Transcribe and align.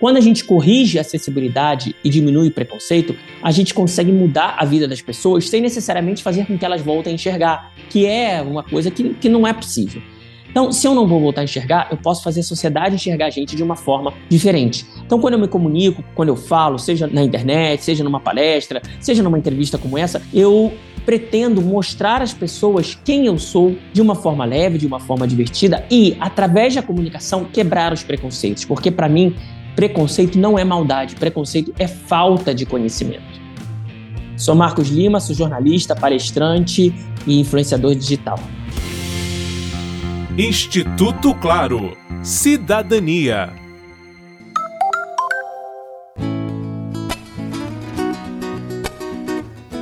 Quando 0.00 0.16
a 0.16 0.20
gente 0.20 0.44
corrige 0.44 0.96
a 0.98 1.00
acessibilidade 1.00 1.94
e 2.04 2.08
diminui 2.08 2.48
o 2.48 2.52
preconceito, 2.52 3.16
a 3.42 3.50
gente 3.50 3.74
consegue 3.74 4.12
mudar 4.12 4.54
a 4.58 4.64
vida 4.64 4.86
das 4.86 5.02
pessoas 5.02 5.48
sem 5.48 5.60
necessariamente 5.60 6.22
fazer 6.22 6.46
com 6.46 6.56
que 6.56 6.64
elas 6.64 6.80
voltem 6.80 7.12
a 7.12 7.14
enxergar, 7.14 7.72
que 7.90 8.06
é 8.06 8.40
uma 8.40 8.62
coisa 8.62 8.90
que, 8.90 9.14
que 9.14 9.28
não 9.28 9.46
é 9.46 9.52
possível. 9.52 10.00
Então, 10.50 10.72
se 10.72 10.86
eu 10.86 10.94
não 10.94 11.06
vou 11.06 11.20
voltar 11.20 11.42
a 11.42 11.44
enxergar, 11.44 11.88
eu 11.90 11.96
posso 11.96 12.22
fazer 12.22 12.40
a 12.40 12.42
sociedade 12.42 12.94
enxergar 12.94 13.26
a 13.26 13.30
gente 13.30 13.54
de 13.54 13.62
uma 13.62 13.76
forma 13.76 14.14
diferente. 14.28 14.86
Então, 15.04 15.20
quando 15.20 15.34
eu 15.34 15.40
me 15.40 15.48
comunico, 15.48 16.02
quando 16.14 16.30
eu 16.30 16.36
falo, 16.36 16.78
seja 16.78 17.06
na 17.06 17.22
internet, 17.22 17.84
seja 17.84 18.02
numa 18.02 18.20
palestra, 18.20 18.80
seja 19.00 19.22
numa 19.22 19.38
entrevista 19.38 19.76
como 19.76 19.98
essa, 19.98 20.22
eu 20.32 20.72
pretendo 21.04 21.60
mostrar 21.62 22.22
às 22.22 22.34
pessoas 22.34 22.98
quem 23.04 23.26
eu 23.26 23.38
sou 23.38 23.76
de 23.92 24.00
uma 24.00 24.14
forma 24.14 24.44
leve, 24.44 24.78
de 24.78 24.86
uma 24.86 25.00
forma 25.00 25.26
divertida 25.26 25.84
e, 25.90 26.16
através 26.20 26.74
da 26.74 26.82
comunicação, 26.82 27.44
quebrar 27.44 27.92
os 27.92 28.02
preconceitos. 28.02 28.64
Porque, 28.64 28.90
para 28.90 29.08
mim, 29.08 29.34
preconceito 29.78 30.36
não 30.36 30.58
é 30.58 30.64
maldade, 30.64 31.14
preconceito 31.14 31.72
é 31.78 31.86
falta 31.86 32.52
de 32.52 32.66
conhecimento. 32.66 33.22
Sou 34.36 34.56
Marcos 34.56 34.88
Lima, 34.88 35.20
sou 35.20 35.36
jornalista, 35.36 35.94
palestrante 35.94 36.92
e 37.24 37.38
influenciador 37.38 37.94
digital. 37.94 38.40
Instituto 40.36 41.32
Claro. 41.34 41.96
Cidadania. 42.24 43.52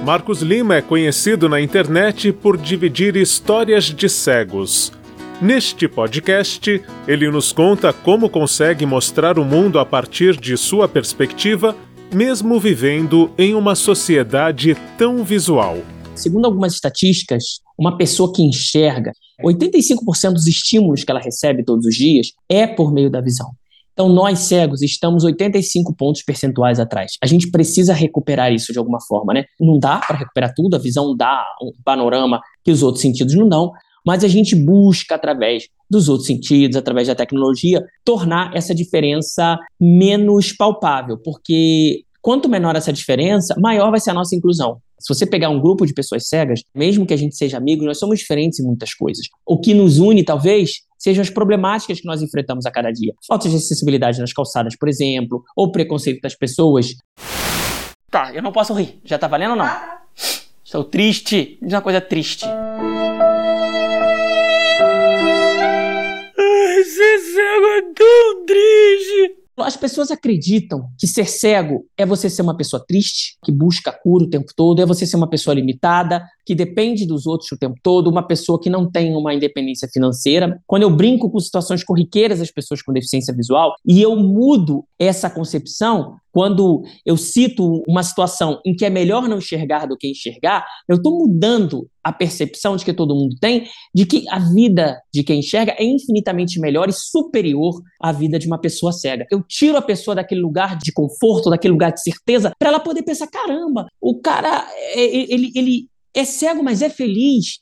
Marcos 0.04 0.42
Lima 0.42 0.74
é 0.74 0.82
conhecido 0.82 1.48
na 1.48 1.58
internet 1.58 2.32
por 2.32 2.58
dividir 2.58 3.16
histórias 3.16 3.84
de 3.84 4.10
cegos. 4.10 4.92
Neste 5.40 5.86
podcast, 5.86 6.82
ele 7.06 7.30
nos 7.30 7.52
conta 7.52 7.92
como 7.92 8.30
consegue 8.30 8.86
mostrar 8.86 9.38
o 9.38 9.44
mundo 9.44 9.78
a 9.78 9.84
partir 9.84 10.34
de 10.34 10.56
sua 10.56 10.88
perspectiva, 10.88 11.76
mesmo 12.10 12.58
vivendo 12.58 13.30
em 13.36 13.52
uma 13.52 13.74
sociedade 13.74 14.74
tão 14.96 15.22
visual. 15.22 15.76
Segundo 16.14 16.46
algumas 16.46 16.72
estatísticas, 16.72 17.60
uma 17.78 17.98
pessoa 17.98 18.32
que 18.32 18.42
enxerga 18.42 19.12
85% 19.44 20.32
dos 20.32 20.46
estímulos 20.46 21.04
que 21.04 21.10
ela 21.10 21.20
recebe 21.20 21.62
todos 21.62 21.84
os 21.84 21.94
dias 21.94 22.28
é 22.48 22.66
por 22.66 22.90
meio 22.90 23.10
da 23.10 23.20
visão. 23.20 23.50
Então, 23.92 24.08
nós 24.08 24.38
cegos 24.38 24.80
estamos 24.80 25.22
85 25.22 25.94
pontos 25.94 26.22
percentuais 26.22 26.80
atrás. 26.80 27.12
A 27.22 27.26
gente 27.26 27.50
precisa 27.50 27.92
recuperar 27.92 28.50
isso 28.54 28.72
de 28.72 28.78
alguma 28.78 29.00
forma, 29.02 29.34
né? 29.34 29.44
Não 29.60 29.78
dá 29.78 29.98
para 29.98 30.16
recuperar 30.16 30.54
tudo, 30.54 30.76
a 30.76 30.78
visão 30.78 31.14
dá 31.14 31.44
um 31.62 31.72
panorama 31.84 32.40
que 32.64 32.70
os 32.70 32.82
outros 32.82 33.02
sentidos 33.02 33.34
não 33.34 33.46
dão, 33.46 33.72
mas 34.06 34.22
a 34.22 34.28
gente 34.28 34.54
busca, 34.54 35.16
através 35.16 35.68
dos 35.90 36.08
outros 36.08 36.26
sentidos, 36.26 36.76
através 36.76 37.08
da 37.08 37.14
tecnologia, 37.14 37.84
tornar 38.04 38.54
essa 38.54 38.74
diferença 38.74 39.58
menos 39.80 40.52
palpável, 40.52 41.18
porque 41.18 42.04
quanto 42.22 42.48
menor 42.48 42.76
essa 42.76 42.92
diferença, 42.92 43.54
maior 43.58 43.90
vai 43.90 44.00
ser 44.00 44.10
a 44.10 44.14
nossa 44.14 44.34
inclusão. 44.34 44.78
Se 44.98 45.12
você 45.14 45.26
pegar 45.26 45.50
um 45.50 45.60
grupo 45.60 45.84
de 45.84 45.92
pessoas 45.92 46.26
cegas, 46.26 46.62
mesmo 46.74 47.06
que 47.06 47.12
a 47.12 47.16
gente 47.16 47.36
seja 47.36 47.58
amigo, 47.58 47.84
nós 47.84 47.98
somos 47.98 48.18
diferentes 48.18 48.58
em 48.58 48.64
muitas 48.64 48.94
coisas. 48.94 49.26
O 49.44 49.60
que 49.60 49.74
nos 49.74 49.98
une, 49.98 50.24
talvez, 50.24 50.80
sejam 50.98 51.22
as 51.22 51.28
problemáticas 51.28 52.00
que 52.00 52.06
nós 52.06 52.22
enfrentamos 52.22 52.64
a 52.64 52.70
cada 52.70 52.90
dia. 52.90 53.12
Falta 53.28 53.48
de 53.48 53.56
acessibilidade 53.56 54.18
nas 54.18 54.32
calçadas, 54.32 54.76
por 54.76 54.88
exemplo, 54.88 55.44
ou 55.54 55.70
preconceito 55.70 56.20
das 56.22 56.34
pessoas. 56.34 56.94
Tá, 58.10 58.32
eu 58.34 58.42
não 58.42 58.52
posso 58.52 58.72
rir. 58.72 58.98
Já 59.04 59.18
tá 59.18 59.28
valendo 59.28 59.50
ou 59.50 59.56
não? 59.56 59.68
Estou 60.64 60.82
triste. 60.82 61.58
Diz 61.60 61.72
uma 61.74 61.82
coisa 61.82 62.00
triste. 62.00 62.46
Cego 67.36 67.66
é 67.66 67.82
tão 67.94 68.46
triste. 68.46 69.46
As 69.58 69.76
pessoas 69.76 70.10
acreditam 70.10 70.88
que 70.98 71.06
ser 71.06 71.26
cego 71.26 71.86
é 71.96 72.04
você 72.04 72.28
ser 72.28 72.42
uma 72.42 72.56
pessoa 72.56 72.84
triste, 72.86 73.38
que 73.42 73.50
busca 73.50 73.90
cura 73.90 74.24
o 74.24 74.28
tempo 74.28 74.52
todo, 74.54 74.82
é 74.82 74.86
você 74.86 75.06
ser 75.06 75.16
uma 75.16 75.30
pessoa 75.30 75.54
limitada, 75.54 76.22
que 76.44 76.54
depende 76.54 77.06
dos 77.06 77.26
outros 77.26 77.50
o 77.52 77.58
tempo 77.58 77.74
todo, 77.82 78.10
uma 78.10 78.22
pessoa 78.22 78.60
que 78.60 78.68
não 78.68 78.90
tem 78.90 79.14
uma 79.16 79.32
independência 79.32 79.88
financeira. 79.90 80.60
Quando 80.66 80.82
eu 80.82 80.90
brinco 80.90 81.30
com 81.30 81.40
situações 81.40 81.82
corriqueiras 81.82 82.38
das 82.38 82.50
pessoas 82.50 82.82
com 82.82 82.92
deficiência 82.92 83.34
visual 83.34 83.72
e 83.84 84.02
eu 84.02 84.14
mudo 84.16 84.84
essa 84.98 85.28
concepção, 85.28 86.16
quando 86.32 86.82
eu 87.04 87.16
cito 87.16 87.82
uma 87.86 88.02
situação 88.02 88.60
em 88.64 88.74
que 88.74 88.84
é 88.84 88.90
melhor 88.90 89.28
não 89.28 89.38
enxergar 89.38 89.86
do 89.86 89.96
que 89.96 90.08
enxergar, 90.08 90.66
eu 90.88 90.96
estou 90.96 91.18
mudando 91.18 91.88
a 92.02 92.12
percepção 92.12 92.76
de 92.76 92.84
que 92.84 92.92
todo 92.92 93.14
mundo 93.14 93.36
tem 93.40 93.68
de 93.94 94.06
que 94.06 94.24
a 94.28 94.38
vida 94.38 95.00
de 95.12 95.22
quem 95.22 95.40
enxerga 95.40 95.74
é 95.78 95.84
infinitamente 95.84 96.60
melhor 96.60 96.88
e 96.88 96.92
superior 96.92 97.82
à 98.00 98.12
vida 98.12 98.38
de 98.38 98.46
uma 98.46 98.60
pessoa 98.60 98.92
cega. 98.92 99.26
Eu 99.30 99.42
tiro 99.42 99.76
a 99.76 99.82
pessoa 99.82 100.14
daquele 100.14 100.40
lugar 100.40 100.78
de 100.78 100.92
conforto, 100.92 101.50
daquele 101.50 101.72
lugar 101.72 101.92
de 101.92 102.02
certeza, 102.02 102.52
para 102.58 102.68
ela 102.68 102.80
poder 102.80 103.02
pensar: 103.02 103.26
caramba, 103.26 103.86
o 104.00 104.20
cara, 104.20 104.66
é, 104.94 105.00
é, 105.00 105.34
ele, 105.34 105.52
ele 105.54 105.88
é 106.14 106.24
cego, 106.24 106.62
mas 106.62 106.80
é 106.80 106.88
feliz. 106.88 107.58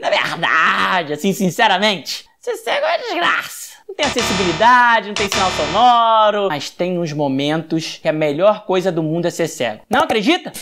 Na 0.00 0.10
verdade, 0.10 1.12
assim, 1.12 1.32
sinceramente, 1.32 2.24
ser 2.40 2.56
cego 2.56 2.86
é 2.86 2.98
desgraça. 2.98 3.63
Não 3.94 3.98
tem 3.98 4.06
acessibilidade, 4.06 5.06
não 5.06 5.14
tem 5.14 5.28
sinal 5.28 5.52
sonoro, 5.52 6.48
mas 6.48 6.68
tem 6.68 6.98
uns 6.98 7.12
momentos 7.12 8.00
que 8.02 8.08
a 8.08 8.12
melhor 8.12 8.64
coisa 8.66 8.90
do 8.90 9.04
mundo 9.04 9.26
é 9.26 9.30
ser 9.30 9.46
cego. 9.46 9.82
Não 9.88 10.00
acredita? 10.00 10.52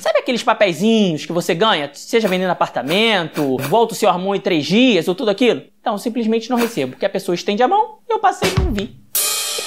Sabe 0.00 0.18
aqueles 0.18 0.42
papeizinhos 0.42 1.26
que 1.26 1.32
você 1.32 1.54
ganha, 1.54 1.88
seja 1.94 2.26
vendendo 2.26 2.50
apartamento, 2.50 3.56
volta 3.68 3.94
o 3.94 3.96
seu 3.96 4.08
armão 4.08 4.34
em 4.34 4.40
três 4.40 4.66
dias 4.66 5.06
ou 5.06 5.14
tudo 5.14 5.30
aquilo? 5.30 5.62
Então, 5.80 5.96
simplesmente 5.96 6.50
não 6.50 6.56
recebo, 6.56 6.92
porque 6.92 7.06
a 7.06 7.10
pessoa 7.10 7.36
estende 7.36 7.62
a 7.62 7.68
mão, 7.68 7.98
eu 8.08 8.18
passei 8.18 8.50
e 8.50 8.60
não 8.60 8.72
vi. 8.72 8.96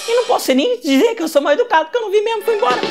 E 0.05 0.13
não 0.13 0.25
posso 0.25 0.53
nem 0.53 0.81
dizer 0.81 1.15
que 1.15 1.23
eu 1.23 1.29
sou 1.29 1.41
mal 1.41 1.53
educado, 1.53 1.85
porque 1.85 1.97
eu 1.97 2.01
não 2.01 2.11
vi 2.11 2.19
mesmo, 2.19 2.41
fui 2.41 2.57
embora. 2.57 2.81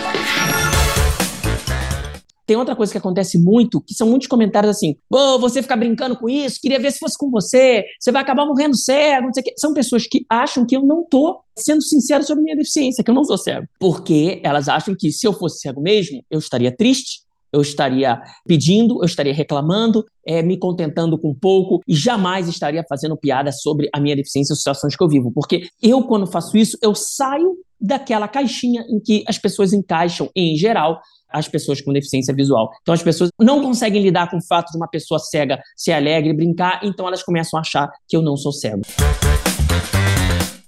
Tem 2.46 2.56
outra 2.56 2.74
coisa 2.74 2.90
que 2.90 2.98
acontece 2.98 3.38
muito, 3.38 3.80
que 3.80 3.94
são 3.94 4.08
muitos 4.08 4.28
comentários 4.28 4.76
assim: 4.76 4.96
Pô, 5.08 5.38
você 5.38 5.62
ficar 5.62 5.76
brincando 5.76 6.16
com 6.16 6.28
isso, 6.28 6.60
queria 6.60 6.80
ver 6.80 6.90
se 6.90 6.98
fosse 6.98 7.16
com 7.16 7.30
você, 7.30 7.84
você 8.00 8.10
vai 8.10 8.22
acabar 8.22 8.46
morrendo 8.46 8.76
cego, 8.76 9.26
não 9.26 9.34
sei 9.34 9.42
o 9.42 9.44
quê. 9.44 9.54
São 9.56 9.72
pessoas 9.72 10.06
que 10.06 10.24
acham 10.28 10.66
que 10.66 10.76
eu 10.76 10.82
não 10.82 11.04
tô 11.08 11.40
sendo 11.56 11.82
sincero 11.82 12.24
sobre 12.24 12.42
minha 12.42 12.56
deficiência, 12.56 13.04
que 13.04 13.10
eu 13.10 13.14
não 13.14 13.24
sou 13.24 13.38
cego. 13.38 13.66
Porque 13.78 14.40
elas 14.42 14.68
acham 14.68 14.94
que 14.98 15.12
se 15.12 15.26
eu 15.26 15.32
fosse 15.32 15.60
cego 15.60 15.80
mesmo, 15.80 16.22
eu 16.30 16.38
estaria 16.38 16.74
triste, 16.74 17.20
eu 17.52 17.60
estaria 17.60 18.20
pedindo, 18.46 19.02
eu 19.02 19.04
estaria 19.04 19.34
reclamando, 19.34 20.04
é, 20.26 20.42
me 20.42 20.56
contentando 20.56 21.18
com 21.18 21.34
pouco 21.34 21.80
e 21.86 21.94
jamais 21.94 22.48
estaria 22.48 22.84
fazendo 22.88 23.16
piada 23.16 23.52
sobre 23.52 23.88
a 23.94 24.00
minha 24.00 24.16
deficiência 24.16 24.52
e 24.52 24.54
as 24.54 24.58
situações 24.58 24.96
que 24.96 25.04
eu 25.04 25.08
vivo. 25.08 25.30
Porque 25.32 25.68
eu, 25.82 26.02
quando 26.04 26.26
faço 26.26 26.56
isso, 26.56 26.78
eu 26.80 26.94
saio 26.94 27.56
daquela 27.78 28.26
caixinha 28.26 28.84
em 28.88 28.98
que 29.00 29.24
as 29.28 29.38
pessoas 29.38 29.72
encaixam, 29.72 30.30
em 30.34 30.56
geral, 30.56 31.00
as 31.32 31.48
pessoas 31.48 31.80
com 31.80 31.92
deficiência 31.92 32.34
visual. 32.34 32.70
Então 32.82 32.94
as 32.94 33.02
pessoas 33.02 33.30
não 33.40 33.62
conseguem 33.62 34.02
lidar 34.02 34.30
com 34.30 34.38
o 34.38 34.46
fato 34.46 34.70
de 34.70 34.76
uma 34.76 34.88
pessoa 34.88 35.18
cega 35.18 35.60
ser 35.76 35.92
alegre, 35.92 36.32
brincar, 36.32 36.80
então 36.82 37.06
elas 37.06 37.22
começam 37.22 37.58
a 37.58 37.60
achar 37.60 37.90
que 38.08 38.16
eu 38.16 38.22
não 38.22 38.36
sou 38.36 38.52
cego. 38.52 38.82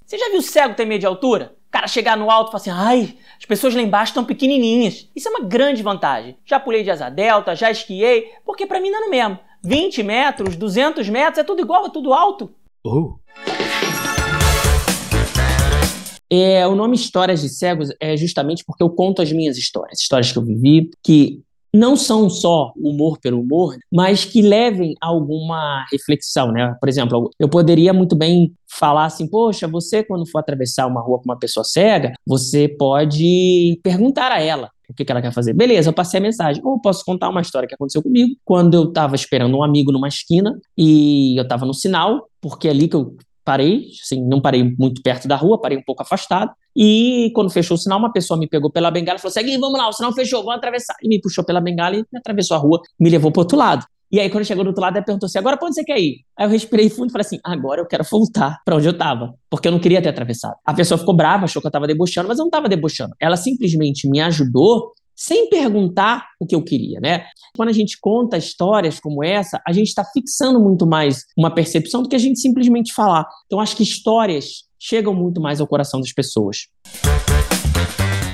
Você 0.05 0.17
já 0.17 0.29
viu 0.29 0.41
cego 0.41 0.75
ter 0.75 0.85
medo 0.85 1.01
de 1.01 1.05
altura? 1.05 1.55
O 1.67 1.71
cara 1.71 1.87
chegar 1.87 2.15
no 2.15 2.31
alto 2.31 2.49
e 2.49 2.51
falar 2.51 2.61
assim, 2.61 2.69
ai, 2.69 3.17
as 3.37 3.45
pessoas 3.45 3.75
lá 3.75 3.81
embaixo 3.81 4.11
estão 4.11 4.23
pequenininhas. 4.23 5.09
Isso 5.15 5.27
é 5.27 5.31
uma 5.31 5.41
grande 5.41 5.83
vantagem. 5.83 6.37
Já 6.45 6.59
pulei 6.59 6.83
de 6.83 6.91
asa 6.91 7.09
delta, 7.09 7.55
já 7.55 7.69
esquiei, 7.69 8.31
porque 8.45 8.65
para 8.65 8.79
mim 8.79 8.89
não 8.89 8.99
é 8.99 9.05
no 9.05 9.09
mesmo. 9.09 9.39
20 9.63 10.03
metros, 10.03 10.55
200 10.55 11.09
metros, 11.09 11.39
é 11.39 11.43
tudo 11.43 11.61
igual, 11.61 11.87
é 11.87 11.89
tudo 11.89 12.13
alto. 12.13 12.53
Oh. 12.83 13.15
É, 16.29 16.65
o 16.67 16.75
nome 16.75 16.95
Histórias 16.95 17.41
de 17.41 17.49
Cegos 17.49 17.89
é 17.99 18.17
justamente 18.17 18.63
porque 18.65 18.83
eu 18.83 18.89
conto 18.89 19.21
as 19.21 19.31
minhas 19.31 19.57
histórias, 19.57 19.99
histórias 19.99 20.31
que 20.31 20.37
eu 20.37 20.43
vivi, 20.43 20.89
que 21.03 21.41
não 21.75 21.95
são 21.95 22.29
só 22.29 22.71
humor 22.77 23.19
pelo 23.19 23.41
humor, 23.41 23.75
mas 23.91 24.23
que 24.23 24.41
levem 24.41 24.95
a 25.01 25.07
alguma 25.07 25.85
reflexão, 25.91 26.51
né? 26.51 26.73
Por 26.79 26.87
exemplo, 26.87 27.29
eu 27.37 27.49
poderia 27.49 27.91
muito 27.93 28.15
bem 28.15 28.53
falar 28.67 29.05
assim, 29.05 29.27
poxa, 29.27 29.67
você 29.67 30.03
quando 30.03 30.29
for 30.29 30.39
atravessar 30.39 30.87
uma 30.87 31.01
rua 31.01 31.17
com 31.17 31.25
uma 31.25 31.37
pessoa 31.37 31.65
cega, 31.65 32.13
você 32.25 32.67
pode 32.67 33.79
perguntar 33.83 34.31
a 34.31 34.41
ela 34.41 34.71
o 34.89 34.93
que, 34.93 35.03
ela 35.09 35.21
quer 35.21 35.33
fazer. 35.33 35.53
Beleza, 35.53 35.89
eu 35.89 35.93
passei 35.93 36.19
a 36.19 36.23
mensagem. 36.23 36.61
Ou 36.63 36.79
posso 36.79 37.03
contar 37.03 37.29
uma 37.29 37.41
história 37.41 37.67
que 37.67 37.73
aconteceu 37.73 38.03
comigo, 38.03 38.35
quando 38.45 38.75
eu 38.75 38.83
estava 38.83 39.15
esperando 39.15 39.57
um 39.57 39.63
amigo 39.63 39.91
numa 39.91 40.07
esquina 40.07 40.57
e 40.77 41.37
eu 41.37 41.43
estava 41.43 41.65
no 41.65 41.73
sinal, 41.73 42.27
porque 42.39 42.67
é 42.67 42.71
ali 42.71 42.87
que 42.87 42.95
eu 42.95 43.17
parei, 43.45 43.85
assim, 44.03 44.21
não 44.27 44.41
parei 44.41 44.63
muito 44.77 45.01
perto 45.01 45.27
da 45.27 45.35
rua, 45.35 45.61
parei 45.61 45.77
um 45.77 45.83
pouco 45.83 46.01
afastado. 46.01 46.51
E 46.75 47.31
quando 47.33 47.49
fechou 47.49 47.75
o 47.75 47.77
sinal, 47.77 47.99
uma 47.99 48.11
pessoa 48.11 48.37
me 48.37 48.49
pegou 48.49 48.69
pela 48.71 48.91
bengala 48.91 49.17
e 49.17 49.21
falou: 49.21 49.31
segue, 49.31 49.57
vamos 49.57 49.79
lá, 49.79 49.87
o 49.87 49.93
sinal 49.93 50.11
fechou, 50.11 50.43
vamos 50.43 50.57
atravessar. 50.57 50.95
E 51.01 51.07
me 51.07 51.21
puxou 51.21 51.45
pela 51.45 51.61
bengala 51.61 51.95
e 51.95 51.99
me 52.11 52.19
atravessou 52.19 52.57
a 52.57 52.59
rua, 52.59 52.81
me 52.99 53.09
levou 53.09 53.31
para 53.31 53.41
outro 53.41 53.57
lado. 53.57 53.85
E 54.11 54.19
aí, 54.19 54.29
quando 54.29 54.45
chegou 54.45 54.63
do 54.63 54.67
outro 54.67 54.81
lado, 54.81 54.95
ela 54.97 55.05
perguntou 55.05 55.27
assim: 55.27 55.37
agora 55.37 55.57
pra 55.57 55.67
onde 55.67 55.75
você 55.75 55.83
quer 55.83 55.99
ir? 55.99 56.21
Aí 56.37 56.45
eu 56.45 56.49
respirei 56.49 56.89
fundo 56.89 57.09
e 57.09 57.11
falei 57.11 57.25
assim: 57.25 57.39
agora 57.43 57.81
eu 57.81 57.85
quero 57.85 58.03
voltar 58.03 58.59
para 58.65 58.75
onde 58.75 58.87
eu 58.87 58.97
tava, 58.97 59.33
porque 59.49 59.67
eu 59.67 59.71
não 59.71 59.79
queria 59.79 60.01
ter 60.01 60.09
atravessado. 60.09 60.55
A 60.65 60.73
pessoa 60.73 60.97
ficou 60.97 61.15
brava, 61.15 61.45
achou 61.45 61.61
que 61.61 61.67
eu 61.67 61.71
tava 61.71 61.87
debochando, 61.87 62.27
mas 62.27 62.37
eu 62.37 62.43
não 62.43 62.49
tava 62.49 62.67
debochando. 62.67 63.13
Ela 63.19 63.37
simplesmente 63.37 64.09
me 64.09 64.19
ajudou 64.21 64.93
sem 65.15 65.49
perguntar 65.49 66.27
o 66.39 66.45
que 66.45 66.55
eu 66.55 66.63
queria, 66.63 66.99
né? 66.99 67.25
Quando 67.55 67.69
a 67.69 67.73
gente 67.73 67.97
conta 67.99 68.37
histórias 68.37 68.99
como 68.99 69.23
essa, 69.23 69.61
a 69.65 69.71
gente 69.71 69.87
está 69.87 70.03
fixando 70.03 70.59
muito 70.59 70.85
mais 70.85 71.23
uma 71.37 71.53
percepção 71.53 72.03
do 72.03 72.09
que 72.09 72.15
a 72.15 72.19
gente 72.19 72.39
simplesmente 72.39 72.93
falar. 72.93 73.25
Então, 73.45 73.59
acho 73.59 73.75
que 73.75 73.83
histórias 73.83 74.65
chegam 74.79 75.13
muito 75.13 75.41
mais 75.41 75.61
ao 75.61 75.67
coração 75.67 75.99
das 75.99 76.11
pessoas. 76.11 76.67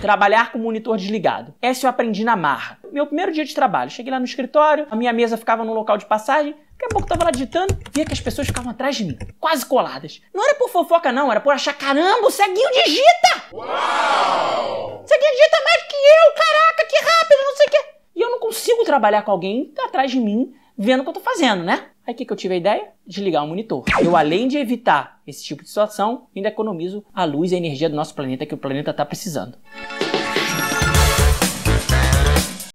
Trabalhar 0.01 0.51
com 0.51 0.57
monitor 0.57 0.97
desligado. 0.97 1.53
Essa 1.61 1.85
eu 1.85 1.89
aprendi 1.89 2.23
na 2.23 2.35
marra. 2.35 2.79
Meu 2.91 3.05
primeiro 3.05 3.31
dia 3.31 3.45
de 3.45 3.53
trabalho, 3.53 3.91
cheguei 3.91 4.11
lá 4.11 4.19
no 4.19 4.25
escritório, 4.25 4.87
a 4.89 4.95
minha 4.95 5.13
mesa 5.13 5.37
ficava 5.37 5.63
no 5.63 5.73
local 5.73 5.95
de 5.97 6.07
passagem, 6.07 6.53
daqui 6.53 6.85
a 6.85 6.89
pouco 6.89 7.03
eu 7.03 7.09
tava 7.09 7.25
lá 7.25 7.31
digitando, 7.31 7.77
via 7.93 8.03
que 8.03 8.11
as 8.11 8.19
pessoas 8.19 8.47
ficavam 8.47 8.71
atrás 8.71 8.95
de 8.95 9.05
mim, 9.05 9.17
quase 9.39 9.63
coladas. 9.63 10.19
Não 10.33 10.43
era 10.43 10.55
por 10.55 10.69
fofoca, 10.69 11.11
não, 11.11 11.31
era 11.31 11.39
por 11.39 11.53
achar, 11.53 11.73
caramba, 11.73 12.25
o 12.25 12.31
ceguinho 12.31 12.71
digita! 12.83 13.43
Uau! 13.53 15.03
O 15.03 15.07
ceguinho 15.07 15.31
digita 15.31 15.57
mais 15.63 15.83
que 15.83 15.95
eu, 15.95 16.33
caraca, 16.33 16.87
que 16.89 16.95
rápido, 16.97 17.45
não 17.45 17.55
sei 17.55 17.67
o 17.67 17.69
quê. 17.69 18.01
E 18.15 18.21
eu 18.21 18.29
não 18.31 18.39
consigo 18.39 18.79
trabalhar 18.91 19.21
com 19.21 19.31
alguém 19.31 19.71
atrás 19.85 20.11
de 20.11 20.19
mim, 20.19 20.51
vendo 20.77 20.99
o 20.99 21.03
que 21.03 21.09
eu 21.11 21.13
tô 21.13 21.21
fazendo, 21.21 21.63
né? 21.63 21.85
Aí 22.05 22.13
o 22.13 22.17
que, 22.17 22.25
que 22.25 22.33
eu 22.33 22.35
tive 22.35 22.55
a 22.55 22.57
ideia? 22.57 22.89
Desligar 23.07 23.41
o 23.45 23.47
monitor. 23.47 23.85
Eu, 24.03 24.17
além 24.17 24.49
de 24.49 24.57
evitar 24.57 25.21
esse 25.25 25.41
tipo 25.45 25.63
de 25.63 25.69
situação, 25.69 26.27
ainda 26.35 26.49
economizo 26.49 27.01
a 27.13 27.23
luz 27.23 27.53
e 27.53 27.55
a 27.55 27.57
energia 27.57 27.87
do 27.87 27.95
nosso 27.95 28.13
planeta 28.13 28.45
que 28.45 28.53
o 28.53 28.57
planeta 28.57 28.91
está 28.91 29.05
precisando. 29.05 29.57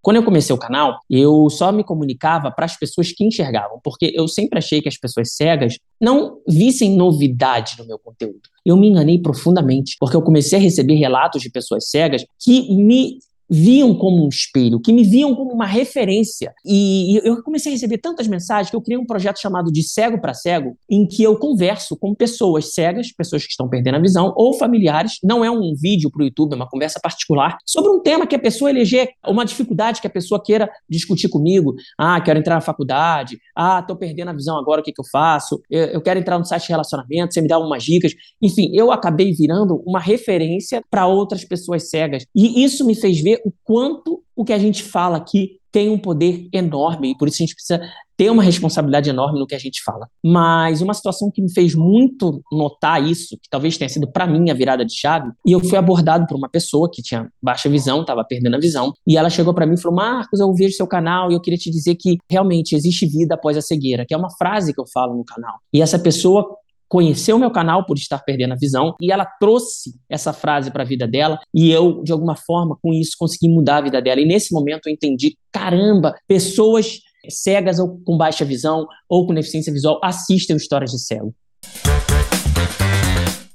Quando 0.00 0.16
eu 0.16 0.24
comecei 0.24 0.54
o 0.54 0.58
canal, 0.58 1.00
eu 1.10 1.50
só 1.50 1.70
me 1.70 1.84
comunicava 1.84 2.50
para 2.50 2.64
as 2.64 2.78
pessoas 2.78 3.12
que 3.12 3.22
enxergavam, 3.22 3.78
porque 3.84 4.10
eu 4.14 4.26
sempre 4.26 4.58
achei 4.58 4.80
que 4.80 4.88
as 4.88 4.96
pessoas 4.96 5.34
cegas 5.34 5.76
não 6.00 6.38
vissem 6.48 6.96
novidade 6.96 7.74
no 7.78 7.86
meu 7.86 7.98
conteúdo. 7.98 8.48
Eu 8.64 8.78
me 8.78 8.88
enganei 8.88 9.20
profundamente, 9.20 9.96
porque 10.00 10.16
eu 10.16 10.22
comecei 10.22 10.58
a 10.58 10.62
receber 10.62 10.94
relatos 10.94 11.42
de 11.42 11.50
pessoas 11.50 11.90
cegas 11.90 12.24
que 12.40 12.74
me 12.74 13.18
viam 13.48 13.94
como 13.94 14.24
um 14.24 14.28
espelho, 14.28 14.80
que 14.80 14.92
me 14.92 15.04
viam 15.04 15.34
como 15.34 15.52
uma 15.52 15.66
referência. 15.66 16.52
E 16.64 17.20
eu 17.24 17.42
comecei 17.42 17.72
a 17.72 17.74
receber 17.74 17.98
tantas 17.98 18.26
mensagens 18.26 18.70
que 18.70 18.76
eu 18.76 18.82
criei 18.82 18.98
um 18.98 19.06
projeto 19.06 19.40
chamado 19.40 19.70
de 19.70 19.82
Cego 19.82 20.20
para 20.20 20.34
Cego, 20.34 20.76
em 20.90 21.06
que 21.06 21.22
eu 21.22 21.38
converso 21.38 21.96
com 21.96 22.14
pessoas 22.14 22.74
cegas, 22.74 23.12
pessoas 23.12 23.44
que 23.44 23.50
estão 23.50 23.68
perdendo 23.68 23.96
a 23.96 24.00
visão, 24.00 24.32
ou 24.36 24.54
familiares. 24.54 25.18
Não 25.22 25.44
é 25.44 25.50
um 25.50 25.74
vídeo 25.74 26.10
para 26.10 26.22
o 26.22 26.24
YouTube, 26.24 26.52
é 26.52 26.56
uma 26.56 26.68
conversa 26.68 26.98
particular 27.00 27.58
sobre 27.64 27.90
um 27.90 28.00
tema 28.00 28.26
que 28.26 28.34
a 28.34 28.38
pessoa 28.38 28.70
eleger, 28.70 29.10
uma 29.26 29.44
dificuldade 29.44 30.00
que 30.00 30.06
a 30.06 30.10
pessoa 30.10 30.42
queira 30.42 30.70
discutir 30.88 31.28
comigo. 31.28 31.74
Ah, 31.98 32.20
quero 32.20 32.38
entrar 32.38 32.56
na 32.56 32.60
faculdade. 32.60 33.38
Ah, 33.54 33.80
estou 33.80 33.96
perdendo 33.96 34.28
a 34.28 34.32
visão 34.32 34.58
agora, 34.58 34.80
o 34.80 34.84
que, 34.84 34.92
que 34.92 35.00
eu 35.00 35.06
faço? 35.10 35.60
Eu, 35.70 36.00
quero 36.00 36.18
entrar 36.18 36.38
no 36.38 36.44
site 36.44 36.64
de 36.64 36.68
relacionamento, 36.68 37.34
você 37.34 37.40
me 37.40 37.48
dá 37.48 37.58
umas 37.58 37.82
dicas. 37.82 38.12
Enfim, 38.40 38.70
eu 38.74 38.90
acabei 38.90 39.32
virando 39.32 39.82
uma 39.86 40.00
referência 40.00 40.82
para 40.90 41.06
outras 41.06 41.44
pessoas 41.44 41.88
cegas. 41.88 42.24
E 42.34 42.64
isso 42.64 42.84
me 42.86 42.94
fez 42.94 43.20
ver 43.20 43.35
o 43.44 43.52
quanto 43.64 44.22
o 44.34 44.44
que 44.44 44.52
a 44.52 44.58
gente 44.58 44.82
fala 44.82 45.16
aqui 45.16 45.58
tem 45.72 45.90
um 45.90 45.98
poder 45.98 46.48
enorme 46.52 47.10
e 47.10 47.16
por 47.16 47.28
isso 47.28 47.42
a 47.42 47.44
gente 47.44 47.54
precisa 47.54 47.80
ter 48.16 48.30
uma 48.30 48.42
responsabilidade 48.42 49.10
enorme 49.10 49.38
no 49.38 49.46
que 49.46 49.54
a 49.54 49.58
gente 49.58 49.82
fala. 49.84 50.08
Mas 50.24 50.80
uma 50.80 50.94
situação 50.94 51.30
que 51.30 51.42
me 51.42 51.52
fez 51.52 51.74
muito 51.74 52.42
notar 52.50 53.02
isso, 53.02 53.36
que 53.36 53.48
talvez 53.50 53.76
tenha 53.76 53.88
sido 53.88 54.10
para 54.10 54.26
mim 54.26 54.50
a 54.50 54.54
virada 54.54 54.86
de 54.86 54.98
chave, 54.98 55.30
e 55.46 55.52
eu 55.52 55.60
fui 55.60 55.76
abordado 55.76 56.26
por 56.26 56.36
uma 56.36 56.48
pessoa 56.48 56.90
que 56.90 57.02
tinha 57.02 57.28
baixa 57.42 57.68
visão, 57.68 58.00
estava 58.00 58.24
perdendo 58.24 58.56
a 58.56 58.58
visão, 58.58 58.94
e 59.06 59.18
ela 59.18 59.28
chegou 59.28 59.52
para 59.52 59.66
mim 59.66 59.74
e 59.74 59.80
falou: 59.80 59.96
"Marcos, 59.96 60.40
eu 60.40 60.50
vejo 60.54 60.74
seu 60.74 60.86
canal 60.86 61.30
e 61.30 61.34
eu 61.34 61.40
queria 61.40 61.58
te 61.58 61.70
dizer 61.70 61.94
que 61.96 62.16
realmente 62.30 62.74
existe 62.74 63.06
vida 63.06 63.34
após 63.34 63.56
a 63.56 63.60
cegueira", 63.60 64.06
que 64.06 64.14
é 64.14 64.16
uma 64.16 64.30
frase 64.30 64.72
que 64.72 64.80
eu 64.80 64.86
falo 64.86 65.14
no 65.14 65.24
canal. 65.24 65.58
E 65.72 65.82
essa 65.82 65.98
pessoa 65.98 66.56
conheceu 66.88 67.38
meu 67.38 67.50
canal 67.50 67.84
por 67.84 67.96
estar 67.96 68.18
perdendo 68.18 68.52
a 68.52 68.56
visão 68.56 68.94
e 69.00 69.10
ela 69.10 69.24
trouxe 69.24 69.94
essa 70.08 70.32
frase 70.32 70.70
para 70.70 70.82
a 70.82 70.86
vida 70.86 71.06
dela 71.06 71.38
e 71.52 71.70
eu 71.70 72.02
de 72.02 72.12
alguma 72.12 72.36
forma 72.36 72.76
com 72.82 72.92
isso 72.92 73.16
consegui 73.18 73.48
mudar 73.48 73.78
a 73.78 73.80
vida 73.82 74.00
dela 74.00 74.20
e 74.20 74.26
nesse 74.26 74.52
momento 74.52 74.86
eu 74.86 74.92
entendi 74.92 75.36
caramba 75.52 76.14
pessoas 76.26 77.00
cegas 77.28 77.78
ou 77.78 78.00
com 78.04 78.16
baixa 78.16 78.44
visão 78.44 78.86
ou 79.08 79.26
com 79.26 79.34
deficiência 79.34 79.72
visual 79.72 80.00
assistem 80.02 80.56
histórias 80.56 80.92
de 80.92 81.00
cego 81.00 81.34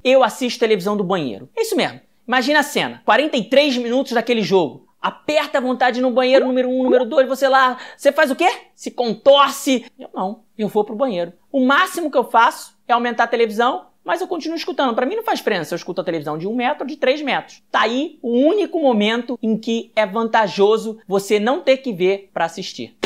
eu 0.03 0.23
assisto 0.23 0.59
televisão 0.59 0.97
do 0.97 1.03
banheiro 1.03 1.49
é 1.57 1.61
isso 1.61 1.75
mesmo 1.75 2.01
imagina 2.27 2.59
a 2.59 2.63
cena 2.63 3.01
43 3.05 3.77
minutos 3.77 4.11
daquele 4.11 4.41
jogo 4.41 4.91
aperta 5.01 5.57
a 5.57 5.61
vontade 5.61 5.99
no 5.99 6.11
banheiro 6.11 6.45
número 6.45 6.69
um, 6.69 6.83
número 6.83 7.05
dois, 7.05 7.27
você 7.27 7.49
lá, 7.49 7.77
você 7.97 8.11
faz 8.11 8.29
o 8.29 8.35
quê? 8.35 8.47
Se 8.75 8.91
contorce. 8.91 9.83
Eu 9.97 10.09
não, 10.13 10.43
eu 10.55 10.67
vou 10.67 10.85
pro 10.85 10.95
banheiro. 10.95 11.33
O 11.51 11.65
máximo 11.65 12.11
que 12.11 12.17
eu 12.17 12.29
faço 12.29 12.77
é 12.91 12.93
aumentar 12.93 13.23
a 13.23 13.27
televisão, 13.27 13.85
mas 14.03 14.21
eu 14.21 14.27
continuo 14.27 14.57
escutando. 14.57 14.95
Para 14.95 15.05
mim 15.05 15.15
não 15.15 15.23
faz 15.23 15.39
diferença, 15.39 15.73
eu 15.73 15.77
escuto 15.77 16.01
a 16.01 16.03
televisão 16.03 16.37
de 16.37 16.47
um 16.47 16.55
metro 16.55 16.83
ou 16.83 16.87
de 16.87 16.97
três 16.97 17.21
metros. 17.21 17.61
Tá 17.71 17.81
aí 17.81 18.19
o 18.21 18.31
único 18.31 18.79
momento 18.79 19.37
em 19.41 19.57
que 19.57 19.91
é 19.95 20.05
vantajoso 20.05 20.99
você 21.07 21.39
não 21.39 21.61
ter 21.61 21.77
que 21.77 21.93
ver 21.93 22.29
para 22.33 22.45
assistir. 22.45 22.97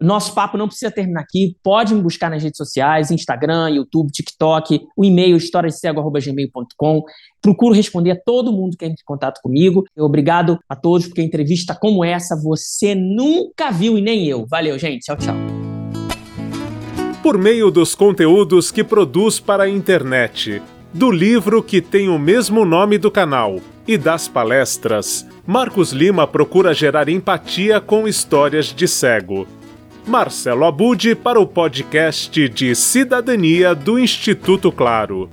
Nosso 0.00 0.34
papo 0.34 0.56
não 0.56 0.66
precisa 0.66 0.90
terminar 0.90 1.20
aqui. 1.20 1.54
Pode 1.62 1.94
me 1.94 2.00
buscar 2.00 2.30
nas 2.30 2.42
redes 2.42 2.56
sociais, 2.56 3.10
Instagram, 3.10 3.68
YouTube, 3.68 4.10
TikTok, 4.10 4.86
o 4.96 5.04
e-mail 5.04 5.36
historiascego.gmail.com. 5.36 7.02
Procuro 7.42 7.74
responder 7.74 8.12
a 8.12 8.16
todo 8.18 8.50
mundo 8.50 8.78
que 8.78 8.86
entra 8.86 8.96
em 8.98 9.04
contato 9.04 9.40
comigo. 9.42 9.84
Obrigado 9.98 10.58
a 10.66 10.74
todos, 10.74 11.06
porque 11.06 11.20
entrevista 11.20 11.76
como 11.78 12.02
essa 12.02 12.34
você 12.34 12.94
nunca 12.94 13.70
viu 13.70 13.98
e 13.98 14.00
nem 14.00 14.26
eu. 14.26 14.46
Valeu, 14.46 14.78
gente. 14.78 15.00
Tchau, 15.00 15.16
tchau 15.16 15.59
por 17.22 17.36
meio 17.36 17.70
dos 17.70 17.94
conteúdos 17.94 18.70
que 18.70 18.82
produz 18.82 19.38
para 19.38 19.64
a 19.64 19.68
internet, 19.68 20.62
do 20.92 21.10
livro 21.10 21.62
que 21.62 21.80
tem 21.80 22.08
o 22.08 22.18
mesmo 22.18 22.64
nome 22.64 22.98
do 22.98 23.10
canal 23.10 23.60
e 23.86 23.98
das 23.98 24.26
palestras, 24.26 25.26
Marcos 25.46 25.92
Lima 25.92 26.26
procura 26.26 26.72
gerar 26.72 27.08
empatia 27.08 27.80
com 27.80 28.08
histórias 28.08 28.66
de 28.66 28.88
cego. 28.88 29.46
Marcelo 30.06 30.64
Abude 30.64 31.14
para 31.14 31.38
o 31.38 31.46
podcast 31.46 32.48
de 32.48 32.74
Cidadania 32.74 33.74
do 33.74 33.98
Instituto 33.98 34.72
Claro. 34.72 35.28